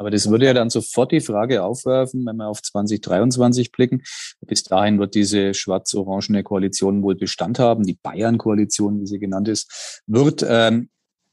[0.00, 4.02] Aber das würde ja dann sofort die Frage aufwerfen, wenn wir auf 2023 blicken.
[4.46, 10.02] Bis dahin wird diese schwarz-orangene Koalition wohl Bestand haben, die Bayern-Koalition, wie sie genannt ist,
[10.06, 10.42] wird.
[10.48, 10.88] Ähm,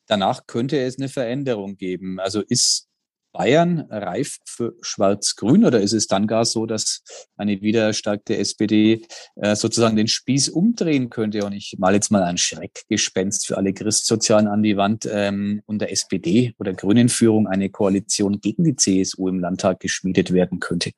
[0.06, 2.20] danach könnte es eine Veränderung geben.
[2.20, 2.90] Also ist
[3.38, 7.04] Bayern reif für Schwarz-Grün oder ist es dann gar so, dass
[7.36, 11.46] eine wiederstärkte SPD äh, sozusagen den Spieß umdrehen könnte?
[11.46, 15.92] Und ich mal jetzt mal ein Schreckgespenst für alle Christsozialen an die Wand ähm, unter
[15.92, 20.92] SPD oder Grünen Führung eine Koalition gegen die CSU im Landtag geschmiedet werden könnte.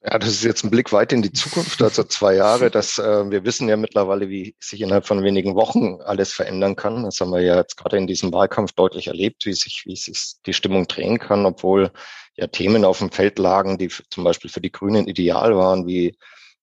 [0.00, 2.70] Ja, das ist jetzt ein Blick weit in die Zukunft, also zwei Jahre.
[2.70, 7.02] Das, äh, wir wissen ja mittlerweile, wie sich innerhalb von wenigen Wochen alles verändern kann.
[7.02, 10.34] Das haben wir ja jetzt gerade in diesem Wahlkampf deutlich erlebt, wie sich, wie sich
[10.46, 11.90] die Stimmung drehen kann, obwohl
[12.36, 16.16] ja Themen auf dem Feld lagen, die zum Beispiel für die Grünen ideal waren, wie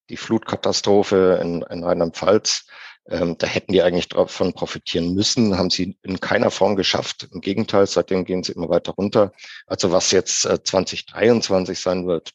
[0.09, 2.67] die Flutkatastrophe in, in Rheinland-Pfalz.
[3.09, 7.27] Ähm, da hätten die eigentlich davon profitieren müssen, haben sie in keiner Form geschafft.
[7.33, 9.33] Im Gegenteil, seitdem gehen sie immer weiter runter.
[9.67, 12.31] Also was jetzt äh, 2023 sein wird,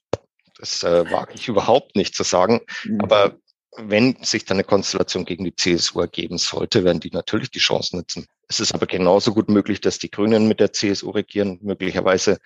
[0.60, 2.60] das äh, wage ich überhaupt nicht zu sagen.
[2.84, 3.00] Mhm.
[3.00, 3.36] Aber
[3.76, 7.96] wenn sich dann eine Konstellation gegen die CSU ergeben sollte, werden die natürlich die Chance
[7.96, 8.26] nutzen.
[8.48, 11.58] Es ist aber genauso gut möglich, dass die Grünen mit der CSU regieren.
[11.62, 12.38] Möglicherweise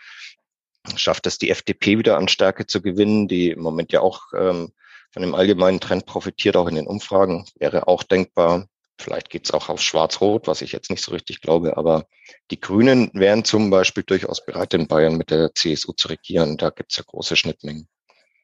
[0.97, 4.73] schafft es die FDP wieder an Stärke zu gewinnen, die im Moment ja auch ähm,
[5.13, 7.47] von dem allgemeinen Trend profitiert, auch in den Umfragen.
[7.59, 8.69] Wäre auch denkbar.
[8.99, 11.77] Vielleicht geht es auch auf Schwarz-Rot, was ich jetzt nicht so richtig glaube.
[11.79, 12.07] Aber
[12.51, 16.59] die Grünen wären zum Beispiel durchaus bereit, in Bayern mit der CSU zu regieren.
[16.59, 17.89] Da gibt es ja große Schnittmengen.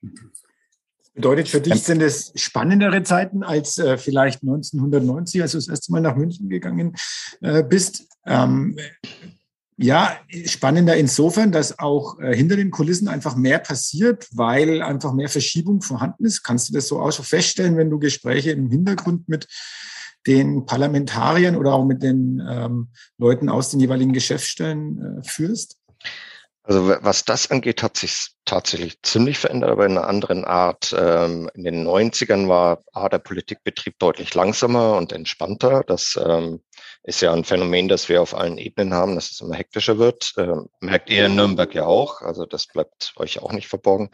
[0.02, 5.68] Das bedeutet für dich, sind es spannendere Zeiten als äh, vielleicht 1990, als du das
[5.68, 6.96] erste Mal nach München gegangen
[7.40, 8.06] äh, bist.
[8.26, 8.76] Ähm,
[9.82, 15.30] ja, spannender insofern, dass auch äh, hinter den Kulissen einfach mehr passiert, weil einfach mehr
[15.30, 16.42] Verschiebung vorhanden ist.
[16.42, 19.48] Kannst du das so auch so feststellen, wenn du Gespräche im Hintergrund mit
[20.26, 25.78] den Parlamentariern oder auch mit den ähm, Leuten aus den jeweiligen Geschäftsstellen äh, führst?
[26.62, 30.94] Also was das angeht, hat sich tatsächlich ziemlich verändert, aber in einer anderen Art.
[30.96, 35.82] Ähm, in den 90ern war A, der Politikbetrieb deutlich langsamer und entspannter.
[35.86, 36.60] Das ähm,
[37.02, 40.34] ist ja ein Phänomen, das wir auf allen Ebenen haben, dass es immer hektischer wird.
[40.36, 42.20] Ähm, merkt ihr in Nürnberg ja auch.
[42.20, 44.10] Also das bleibt euch auch nicht verborgen.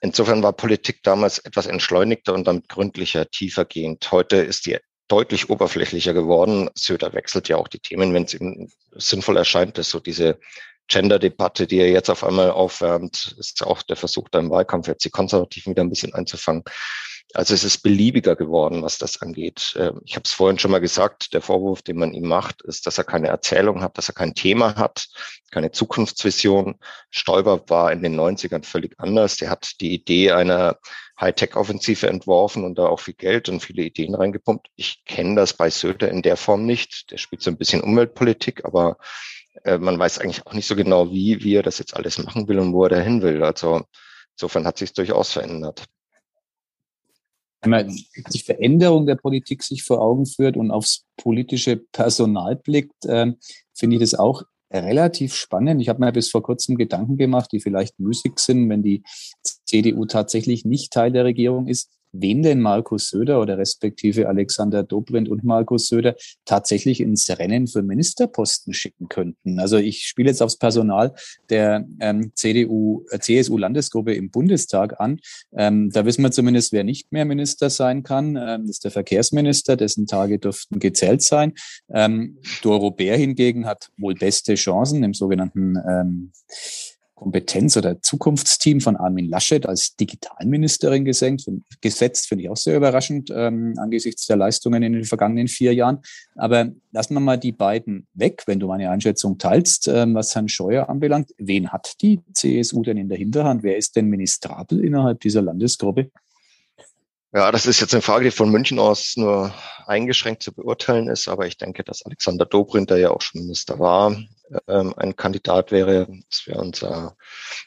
[0.00, 4.10] Insofern war Politik damals etwas entschleunigter und damit gründlicher, tiefergehend.
[4.12, 6.68] Heute ist die deutlich oberflächlicher geworden.
[6.74, 10.38] Söder wechselt ja auch die Themen, wenn es ihm sinnvoll erscheint, dass so diese
[10.88, 15.04] Gender-Debatte, die er jetzt auf einmal aufwärmt, ist auch der Versuch, da im Wahlkampf jetzt
[15.04, 16.64] die Konservativen wieder ein bisschen einzufangen.
[17.34, 19.76] Also es ist beliebiger geworden, was das angeht.
[19.78, 22.86] Ähm, ich habe es vorhin schon mal gesagt, der Vorwurf, den man ihm macht, ist,
[22.86, 25.08] dass er keine Erzählung hat, dass er kein Thema hat,
[25.50, 26.78] keine Zukunftsvision.
[27.10, 29.36] Stoiber war in den 90ern völlig anders.
[29.36, 30.78] Der hat die Idee einer
[31.20, 34.68] Hightech-Offensive entworfen und da auch viel Geld und viele Ideen reingepumpt.
[34.76, 37.10] Ich kenne das bei Söder in der Form nicht.
[37.10, 38.98] Der spielt so ein bisschen Umweltpolitik, aber
[39.64, 42.48] äh, man weiß eigentlich auch nicht so genau, wie, wie er das jetzt alles machen
[42.48, 43.42] will und wo er dahin will.
[43.42, 43.82] Also
[44.32, 45.84] insofern hat sich durchaus verändert.
[47.62, 47.96] Wenn man
[48.32, 53.32] die Veränderung der Politik sich vor Augen führt und aufs politische Personal blickt, äh,
[53.74, 55.80] finde ich das auch relativ spannend.
[55.80, 59.02] Ich habe mir bis vor kurzem Gedanken gemacht, die vielleicht müßig sind, wenn die
[59.42, 65.28] CDU tatsächlich nicht Teil der Regierung ist, wen denn Markus Söder oder respektive Alexander Dobrindt
[65.28, 69.58] und Markus Söder tatsächlich ins Rennen für Ministerposten schicken könnten.
[69.58, 71.14] Also ich spiele jetzt aufs Personal
[71.50, 75.20] der ähm, CDU, äh, CSU-Landesgruppe im Bundestag an.
[75.56, 78.36] Ähm, da wissen wir zumindest, wer nicht mehr Minister sein kann.
[78.36, 81.54] Ähm, das ist der Verkehrsminister, dessen Tage dürften gezählt sein.
[81.92, 86.32] Ähm, Doro Bär hingegen hat wohl beste Chancen im sogenannten ähm,
[87.16, 91.50] Kompetenz- oder Zukunftsteam von Armin Laschet als Digitalministerin gesenkt,
[91.80, 96.02] gesetzt, finde ich auch sehr überraschend ähm, angesichts der Leistungen in den vergangenen vier Jahren.
[96.36, 100.48] Aber lassen wir mal die beiden weg, wenn du meine Einschätzung teilst, ähm, was Herrn
[100.48, 101.30] Scheuer anbelangt.
[101.38, 103.62] Wen hat die CSU denn in der Hinterhand?
[103.62, 106.10] Wer ist denn ministrabel innerhalb dieser Landesgruppe?
[107.36, 109.52] Ja, das ist jetzt eine Frage, die von München aus nur
[109.86, 113.78] eingeschränkt zu beurteilen ist, aber ich denke, dass Alexander Dobrindt, der ja auch schon Minister
[113.78, 114.16] war,
[114.66, 116.08] ähm, ein Kandidat wäre.
[116.30, 117.14] Das wäre unser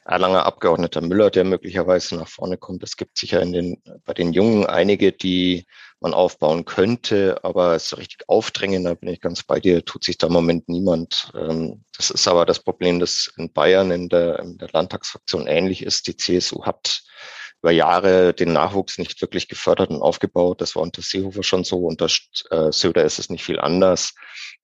[0.06, 2.82] Erlanger Abgeordneter Müller, der möglicherweise nach vorne kommt.
[2.82, 5.68] Es gibt sicher in den, bei den Jungen einige, die
[6.00, 10.18] man aufbauen könnte, aber so richtig aufdrängen, da bin ich ganz bei dir, tut sich
[10.18, 11.32] da im Moment niemand.
[11.36, 15.84] Ähm, das ist aber das Problem, das in Bayern in der, in der Landtagsfraktion ähnlich
[15.84, 16.08] ist.
[16.08, 17.04] Die CSU hat
[17.62, 20.62] über Jahre den Nachwuchs nicht wirklich gefördert und aufgebaut.
[20.62, 22.08] Das war unter Seehofer schon so, unter
[22.52, 24.16] äh, Söder ist es nicht viel anders.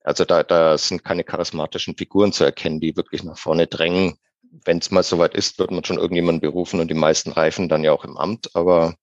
[0.04, 4.18] Also da, da sind keine charismatischen Figuren zu erkennen, die wirklich nach vorne drängen.
[4.64, 7.84] Wenn es mal soweit ist, wird man schon irgendjemanden berufen und die meisten reifen dann
[7.84, 8.56] ja auch im Amt.
[8.56, 8.96] Aber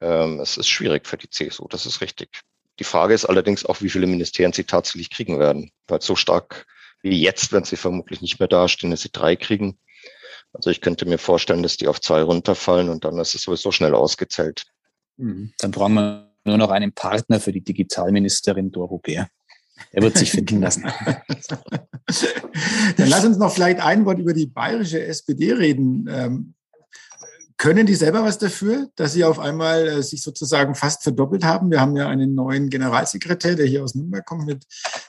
[0.00, 2.40] ähm, es ist schwierig für die CSU, das ist richtig.
[2.78, 5.70] Die Frage ist allerdings auch, wie viele Ministerien sie tatsächlich kriegen werden.
[5.86, 6.66] Weil so stark
[7.02, 9.78] wie jetzt werden sie vermutlich nicht mehr dastehen, dass sie drei kriegen.
[10.52, 13.72] Also ich könnte mir vorstellen, dass die auf zwei runterfallen und dann ist es sowieso
[13.72, 14.64] schnell ausgezählt.
[15.16, 15.52] Mhm.
[15.58, 19.28] Dann brauchen wir nur noch einen Partner für die Digitalministerin Doro Bär.
[19.90, 20.84] Er wird sich finden lassen.
[22.96, 26.54] Dann lass uns noch vielleicht ein Wort über die bayerische SPD reden.
[27.62, 31.70] Können die selber was dafür, dass sie auf einmal äh, sich sozusagen fast verdoppelt haben?
[31.70, 34.64] Wir haben ja einen neuen Generalsekretär, der hier aus Nürnberg kommt mit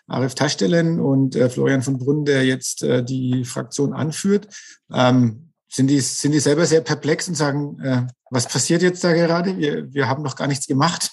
[0.05, 4.49] Arif Taschdelen und äh, Florian von Brunn, der jetzt äh, die Fraktion anführt.
[4.93, 9.13] Ähm, sind die, sind die selber sehr perplex und sagen, äh, was passiert jetzt da
[9.13, 9.57] gerade?
[9.57, 11.09] Wir, wir haben noch gar nichts gemacht.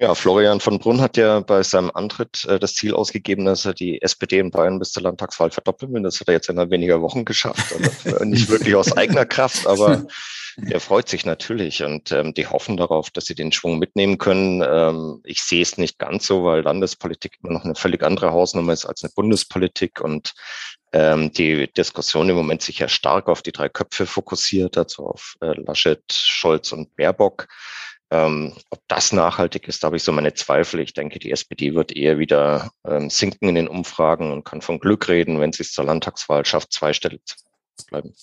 [0.00, 3.74] Ja, Florian von Brunn hat ja bei seinem Antritt äh, das Ziel ausgegeben, dass er
[3.74, 6.02] die SPD in Bayern bis zur Landtagswahl verdoppeln will.
[6.02, 7.72] Das hat er jetzt innerhalb weniger Wochen geschafft.
[7.72, 10.06] Also nicht wirklich aus eigener Kraft, aber
[10.56, 14.62] der freut sich natürlich und ähm, die hoffen darauf, dass sie den Schwung mitnehmen können.
[14.62, 18.72] Ähm, ich sehe es nicht ganz so, weil Landespolitik immer noch eine völlig andere Hausnummer
[18.72, 20.34] ist als eine Bundespolitik und
[20.92, 25.36] ähm, die Diskussion im Moment sich ja stark auf die drei Köpfe fokussiert, also auf
[25.40, 27.48] äh, Laschet, Scholz und Baerbock.
[28.10, 30.80] Ähm, ob das nachhaltig ist, da habe ich so meine Zweifel.
[30.80, 34.78] Ich denke, die SPD wird eher wieder ähm, sinken in den Umfragen und kann von
[34.78, 37.36] Glück reden, wenn sie es zur Landtagswahl schafft, zweistellig zu
[37.86, 38.14] bleiben.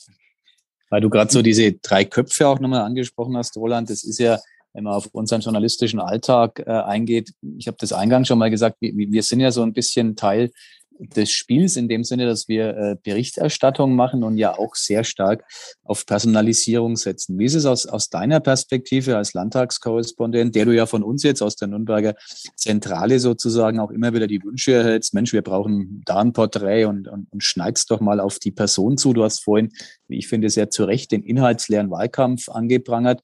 [0.90, 4.40] Weil du gerade so diese drei Köpfe auch nochmal angesprochen hast, Roland, das ist ja,
[4.74, 8.78] wenn man auf unseren journalistischen Alltag äh, eingeht, ich habe das eingangs schon mal gesagt,
[8.80, 10.52] wir, wir sind ja so ein bisschen Teil
[11.00, 15.44] des Spiels in dem Sinne, dass wir äh, Berichterstattung machen und ja auch sehr stark
[15.84, 17.38] auf Personalisierung setzen.
[17.38, 21.42] Wie ist es aus, aus deiner Perspektive als Landtagskorrespondent, der du ja von uns jetzt
[21.42, 22.16] aus der Nürnberger
[22.56, 27.08] Zentrale sozusagen auch immer wieder die Wünsche erhältst, Mensch, wir brauchen da ein Porträt und,
[27.08, 29.14] und, und schneidest doch mal auf die Person zu.
[29.14, 29.72] Du hast vorhin,
[30.08, 33.22] wie ich finde, sehr zu Recht den inhaltsleeren Wahlkampf angeprangert.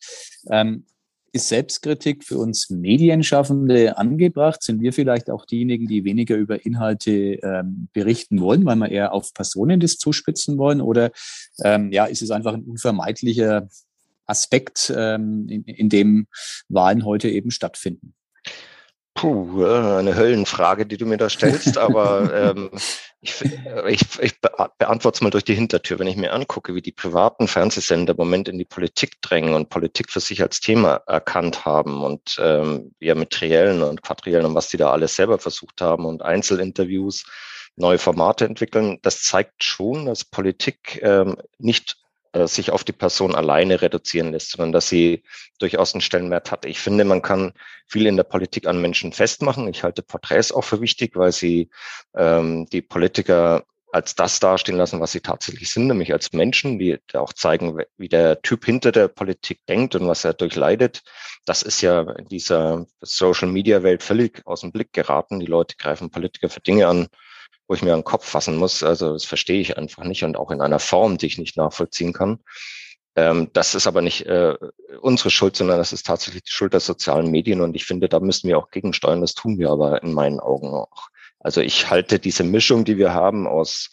[0.50, 0.86] Ähm,
[1.34, 4.62] Ist Selbstkritik für uns Medienschaffende angebracht?
[4.62, 9.14] Sind wir vielleicht auch diejenigen, die weniger über Inhalte ähm, berichten wollen, weil wir eher
[9.14, 10.82] auf Personen das zuspitzen wollen?
[10.82, 11.12] Oder
[11.64, 13.70] ähm, ja, ist es einfach ein unvermeidlicher
[14.26, 16.28] Aspekt, ähm, in, in dem
[16.68, 18.14] Wahlen heute eben stattfinden?
[19.14, 22.72] Puh, äh, eine Höllenfrage, die du mir da stellst, aber ähm,
[23.20, 23.42] ich,
[23.88, 26.00] ich, ich beantworte es mal durch die Hintertür.
[26.00, 29.70] Wenn ich mir angucke, wie die privaten Fernsehsender im Moment in die Politik drängen und
[29.70, 34.56] Politik für sich als Thema erkannt haben und ähm, ja mit Triellen und Quadriellen und
[34.56, 37.26] was die da alles selber versucht haben und Einzelinterviews,
[37.76, 42.01] neue Formate entwickeln, das zeigt schon, dass Politik ähm, nicht
[42.34, 45.24] äh, sich auf die Person alleine reduzieren lässt, sondern dass sie
[45.60, 46.66] durchaus einen Stellenwert hat.
[46.66, 47.54] Ich finde, man kann
[47.88, 49.68] viel in der Politik an Menschen festmachen.
[49.68, 51.70] Ich halte Porträts auch für wichtig, weil sie
[52.16, 56.98] ähm, die Politiker als das dastehen lassen, was sie tatsächlich sind, nämlich als Menschen, die
[57.14, 61.04] auch zeigen, wie der Typ hinter der Politik denkt und was er durchleidet.
[61.46, 65.40] Das ist ja in dieser Social-Media-Welt völlig aus dem Blick geraten.
[65.40, 67.08] Die Leute greifen Politiker für Dinge an,
[67.72, 68.84] wo ich mir einen Kopf fassen muss.
[68.84, 72.12] Also das verstehe ich einfach nicht und auch in einer Form, die ich nicht nachvollziehen
[72.12, 72.40] kann.
[73.16, 74.58] Ähm, das ist aber nicht äh,
[75.00, 77.62] unsere Schuld, sondern das ist tatsächlich die Schuld der sozialen Medien.
[77.62, 79.22] Und ich finde, da müssen wir auch gegensteuern.
[79.22, 81.08] Das tun wir aber in meinen Augen auch.
[81.40, 83.90] Also ich halte diese Mischung, die wir haben aus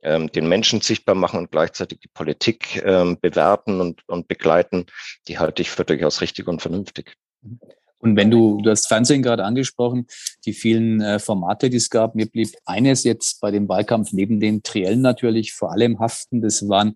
[0.00, 4.86] ähm, den Menschen sichtbar machen und gleichzeitig die Politik ähm, bewerten und, und begleiten,
[5.28, 7.14] die halte ich für durchaus richtig und vernünftig.
[7.98, 10.06] Und wenn du, du hast Fernsehen gerade angesprochen,
[10.44, 14.40] die vielen äh, Formate, die es gab, mir blieb eines jetzt bei dem Wahlkampf neben
[14.40, 16.40] den Triellen natürlich vor allem haften.
[16.40, 16.94] Das waren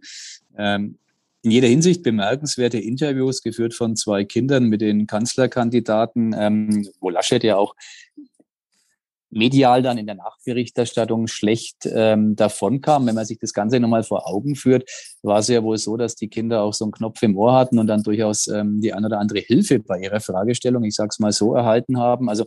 [0.57, 0.99] ähm,
[1.43, 7.43] in jeder Hinsicht bemerkenswerte Interviews geführt von zwei Kindern mit den Kanzlerkandidaten, ähm, wo Laschet
[7.43, 7.75] ja auch
[9.33, 12.37] medial dann in der Nachberichterstattung schlecht ähm,
[12.83, 13.07] kam.
[13.07, 14.89] Wenn man sich das Ganze nochmal vor Augen führt,
[15.23, 17.79] war es ja wohl so, dass die Kinder auch so einen Knopf im Ohr hatten
[17.79, 21.19] und dann durchaus ähm, die ein oder andere Hilfe bei ihrer Fragestellung, ich sage es
[21.19, 22.29] mal so, erhalten haben.
[22.29, 22.45] Also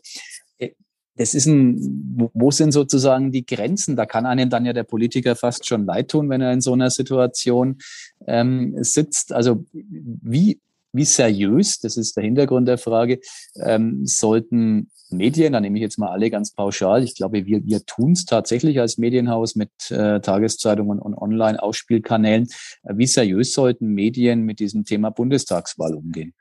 [0.59, 0.71] äh,
[1.15, 3.95] das ist ein, wo sind sozusagen die Grenzen?
[3.95, 6.73] Da kann einem dann ja der Politiker fast schon leid tun, wenn er in so
[6.73, 7.79] einer Situation
[8.27, 9.33] ähm, sitzt.
[9.33, 10.59] Also wie
[10.95, 13.19] wie seriös, das ist der Hintergrund der Frage,
[13.55, 17.85] ähm, sollten Medien, da nehme ich jetzt mal alle ganz pauschal, ich glaube, wir, wir
[17.85, 22.47] tun es tatsächlich als Medienhaus mit äh, Tageszeitungen und Online-Ausspielkanälen.
[22.83, 26.33] Äh, wie seriös sollten Medien mit diesem Thema Bundestagswahl umgehen?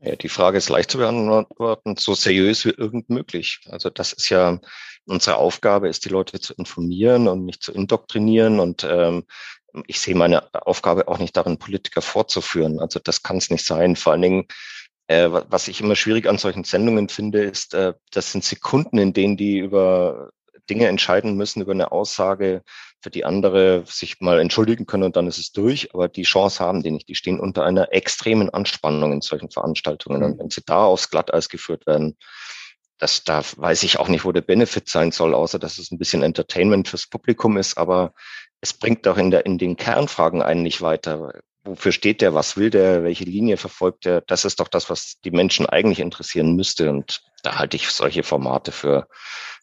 [0.00, 3.60] Ja, die Frage ist leicht zu beantworten, so seriös wie irgend möglich.
[3.68, 4.58] Also das ist ja
[5.06, 8.58] unsere Aufgabe, ist die Leute zu informieren und nicht zu indoktrinieren.
[8.58, 9.24] Und ähm,
[9.86, 12.80] ich sehe meine Aufgabe auch nicht darin, Politiker fortzuführen.
[12.80, 13.96] Also das kann es nicht sein.
[13.96, 14.46] Vor allen Dingen,
[15.06, 19.12] äh, was ich immer schwierig an solchen Sendungen finde, ist, äh, das sind Sekunden, in
[19.12, 20.30] denen die über
[20.70, 22.62] Dinge entscheiden müssen, über eine Aussage,
[23.00, 25.92] für die andere sich mal entschuldigen können und dann ist es durch.
[25.92, 27.08] Aber die Chance haben die nicht.
[27.08, 30.22] Die stehen unter einer extremen Anspannung in solchen Veranstaltungen.
[30.22, 32.16] Und wenn sie da aufs Glatteis geführt werden,
[32.98, 35.98] das, da weiß ich auch nicht, wo der Benefit sein soll, außer dass es ein
[35.98, 37.76] bisschen Entertainment fürs Publikum ist.
[37.76, 38.14] Aber
[38.62, 41.40] es bringt doch in, der, in den Kernfragen einen nicht weiter.
[41.64, 42.32] Wofür steht der?
[42.32, 43.02] Was will der?
[43.02, 44.20] Welche Linie verfolgt der?
[44.22, 46.88] Das ist doch das, was die Menschen eigentlich interessieren müsste.
[46.88, 49.08] Und da halte ich solche Formate für,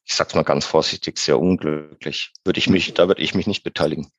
[0.06, 2.34] ich sag's mal ganz vorsichtig, sehr unglücklich.
[2.44, 4.12] Würde ich mich, da würde ich mich nicht beteiligen.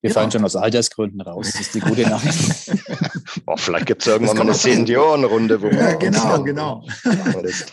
[0.00, 0.14] Wir ja.
[0.14, 1.52] fallen schon aus Altersgründen raus.
[1.52, 2.72] Das ist die gute Nachricht.
[3.46, 5.60] Oh, vielleicht gibt es irgendwann mal eine Seniorenrunde.
[5.60, 6.82] Wo ja, genau, genau.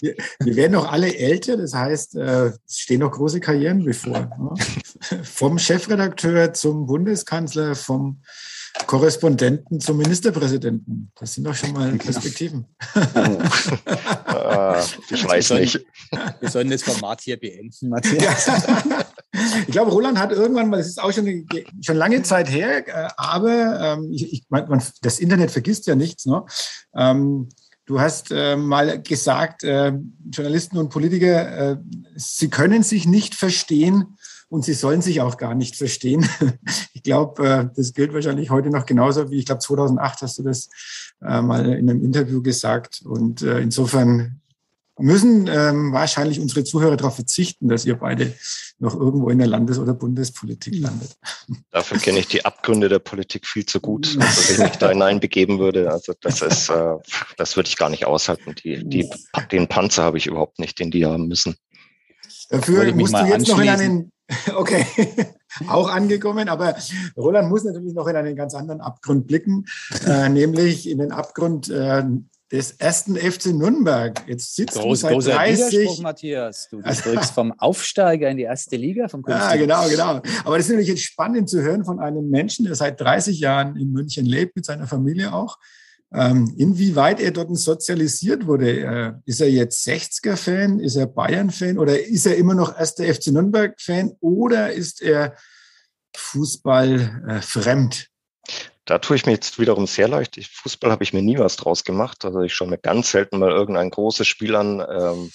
[0.02, 4.20] wir, wir, werden noch alle älter, das heißt, äh, es stehen noch große Karrieren bevor.
[4.20, 4.54] Ne?
[5.24, 8.22] Vom Chefredakteur zum Bundeskanzler, vom
[8.88, 11.12] Korrespondenten zum Ministerpräsidenten.
[11.20, 11.92] Das sind doch schon mal.
[11.94, 12.66] Perspektiven.
[14.26, 15.80] ah, ich weiß wir nicht.
[16.40, 18.50] wir sollen das Format hier beenden, Matthias.
[19.68, 21.48] ich glaube, Roland hat irgendwann mal, das ist auch schon,
[21.82, 26.26] schon lange Zeit her, äh, aber ähm, ich, ich, man, das Internet vergisst ja nichts.
[26.26, 26.44] Ne?
[26.96, 27.50] Ähm,
[27.88, 29.92] Du hast äh, mal gesagt, äh,
[30.30, 31.78] Journalisten und Politiker, äh,
[32.16, 34.18] sie können sich nicht verstehen,
[34.52, 36.28] und sie sollen sich auch gar nicht verstehen.
[36.94, 40.44] Ich glaube, äh, das gilt wahrscheinlich heute noch genauso wie, ich glaube, 2008 hast du
[40.44, 40.70] das
[41.20, 43.02] äh, mal in einem Interview gesagt.
[43.04, 44.40] Und äh, insofern
[45.00, 48.36] müssen ähm, wahrscheinlich unsere Zuhörer darauf verzichten, dass ihr beide
[48.78, 51.18] noch irgendwo in der Landes- oder Bundespolitik landet.
[51.72, 55.58] Dafür kenne ich die Abgründe der Politik viel zu gut, dass ich mich da hineinbegeben
[55.58, 55.92] würde.
[55.92, 56.98] Also das ist, äh,
[57.36, 58.54] das würde ich gar nicht aushalten.
[58.64, 59.10] Die, die,
[59.52, 61.56] den Panzer habe ich überhaupt nicht, den die haben müssen.
[62.52, 64.12] Dafür musst du jetzt noch in einen
[64.56, 64.86] Okay,
[65.68, 66.50] auch angekommen.
[66.50, 66.76] Aber
[67.18, 69.66] Roland muss natürlich noch in einen ganz anderen Abgrund blicken,
[70.06, 72.04] äh, nämlich in den Abgrund äh,
[72.52, 74.28] des ersten FC Nürnberg.
[74.28, 75.72] Jetzt sitzt Groß, du seit großer 30...
[75.72, 76.68] Widerspruch, Matthias.
[76.70, 80.22] Du, du vom Aufsteiger in die erste Liga, vom Ja, genau, genau.
[80.44, 83.78] Aber das ist natürlich jetzt spannend zu hören von einem Menschen, der seit 30 Jahren
[83.78, 85.58] in München lebt, mit seiner Familie auch.
[86.14, 88.82] Ähm, inwieweit er dort sozialisiert wurde.
[88.82, 90.80] Äh, ist er jetzt 60er-Fan?
[90.80, 91.78] Ist er Bayern-Fan?
[91.78, 94.12] Oder ist er immer noch erster FC Nürnberg-Fan?
[94.20, 95.36] Oder ist er
[96.16, 98.08] Fußball äh, fremd?
[98.86, 100.38] Da tue ich mir jetzt wiederum sehr leicht.
[100.38, 102.26] Ich, Fußball habe ich mir nie was draus gemacht.
[102.26, 104.86] Also ich schaue mir ganz selten mal irgendein großes Spiel an.
[104.90, 105.32] Ähm,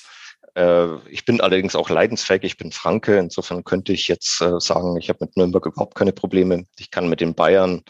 [0.57, 2.43] äh, ich bin allerdings auch leidensfähig.
[2.43, 3.17] Ich bin Franke.
[3.17, 6.67] Insofern könnte ich jetzt äh, sagen, ich habe mit Nürnberg überhaupt keine Probleme.
[6.79, 7.83] Ich kann mit den Bayern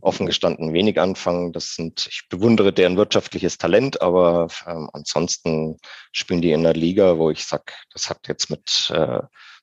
[0.00, 1.52] offen gestanden wenig anfangen.
[1.52, 5.78] Das sind, ich bewundere deren wirtschaftliches Talent, aber ähm, ansonsten
[6.12, 9.20] spielen die in der Liga, wo ich sag, das hat jetzt mit äh,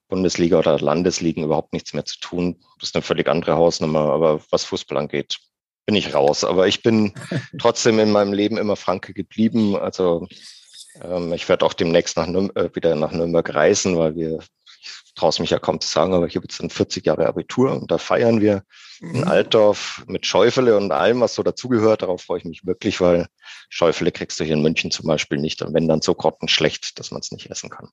[0.10, 2.58] Bundesliga oder Landesligen überhaupt nichts mehr zu tun.
[2.80, 4.12] Das ist eine völlig andere Hausnummer.
[4.12, 5.38] Aber was Fußball angeht,
[5.86, 6.44] bin ich raus.
[6.44, 7.14] Aber ich bin
[7.60, 9.78] trotzdem in meinem Leben immer Franke geblieben.
[9.78, 10.28] Also
[11.02, 14.40] ähm, ich werde auch demnächst nach Nürn äh, wieder nach Nürnberg reisen, weil wir,
[15.20, 17.92] traue mich ja kaum zu sagen, aber ich habe jetzt dann 40 Jahre Abitur und
[17.92, 18.64] da feiern wir
[19.02, 19.16] mhm.
[19.16, 22.02] in Altdorf mit Schäufele und allem, was so dazugehört.
[22.02, 23.28] Darauf freue ich mich wirklich, weil
[23.70, 25.62] Schäufele kriegst du hier in München zum Beispiel nicht.
[25.62, 27.90] Und wenn dann so grottenschlecht, dass man es nicht essen kann.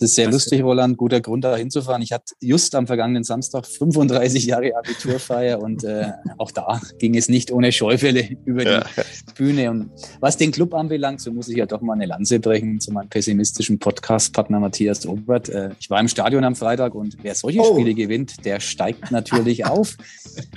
[0.00, 0.96] Das ist sehr lustig, Roland.
[0.96, 2.02] Guter Grund, da hinzufahren.
[2.02, 7.28] Ich hatte just am vergangenen Samstag 35 Jahre Abiturfeier und äh, auch da ging es
[7.28, 8.86] nicht ohne Schäufele über die ja.
[9.34, 9.70] Bühne.
[9.72, 9.90] Und
[10.20, 13.08] was den Club anbelangt, so muss ich ja doch mal eine Lanze brechen zu meinem
[13.08, 15.48] pessimistischen Podcast-Partner Matthias Obert.
[15.48, 17.72] Äh, ich war im Stadion am Freitag und wer solche oh.
[17.74, 19.96] Spiele gewinnt, der steigt natürlich auf.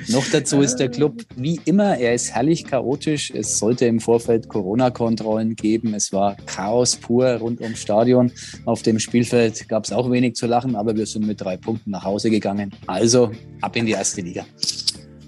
[0.07, 3.31] Noch dazu ist der Club wie immer, er ist herrlich chaotisch.
[3.33, 5.95] Es sollte im Vorfeld Corona-Kontrollen geben.
[5.95, 8.31] Es war Chaos pur rund ums Stadion
[8.65, 11.57] auf dem Spiel Bielefeld gab es auch wenig zu lachen, aber wir sind mit drei
[11.57, 12.71] Punkten nach Hause gegangen.
[12.87, 14.45] Also ab in die erste Liga.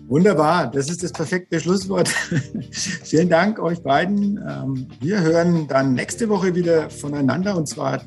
[0.07, 2.09] Wunderbar, das ist das perfekte Schlusswort.
[2.71, 4.37] Vielen Dank euch beiden.
[4.37, 8.01] Ähm, wir hören dann nächste Woche wieder voneinander und zwar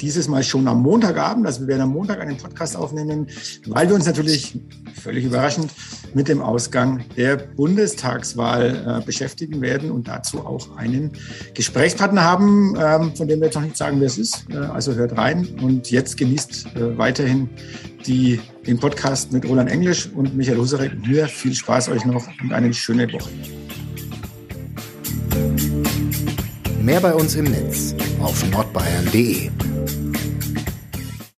[0.00, 1.46] dieses Mal schon am Montagabend.
[1.46, 3.28] Also wir werden am Montag einen Podcast aufnehmen,
[3.66, 4.58] weil wir uns natürlich
[5.00, 5.72] völlig überraschend
[6.14, 11.12] mit dem Ausgang der Bundestagswahl äh, beschäftigen werden und dazu auch einen
[11.54, 14.46] Gesprächspartner haben, ähm, von dem wir jetzt noch nicht sagen, wer es ist.
[14.50, 17.48] Äh, also hört rein und jetzt genießt äh, weiterhin
[18.06, 21.06] die, den Podcast mit Roland Englisch und Michael Husarek.
[21.06, 23.30] Mir viel Spaß euch noch und eine schöne Woche.
[26.82, 29.50] Mehr bei uns im Netz auf nordbayern.de